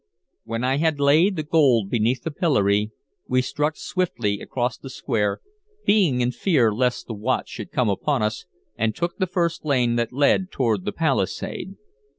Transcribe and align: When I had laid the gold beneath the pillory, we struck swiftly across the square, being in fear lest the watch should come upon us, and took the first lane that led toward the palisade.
When 0.45 0.63
I 0.63 0.77
had 0.77 0.99
laid 0.99 1.35
the 1.35 1.43
gold 1.43 1.91
beneath 1.91 2.23
the 2.23 2.31
pillory, 2.31 2.89
we 3.27 3.43
struck 3.43 3.77
swiftly 3.77 4.39
across 4.41 4.75
the 4.79 4.89
square, 4.89 5.41
being 5.85 6.21
in 6.21 6.31
fear 6.31 6.73
lest 6.73 7.05
the 7.05 7.13
watch 7.13 7.49
should 7.49 7.71
come 7.71 7.87
upon 7.87 8.23
us, 8.23 8.47
and 8.75 8.95
took 8.95 9.17
the 9.17 9.27
first 9.27 9.63
lane 9.63 9.97
that 9.97 10.11
led 10.11 10.49
toward 10.49 10.85
the 10.85 10.91
palisade. 10.91 11.75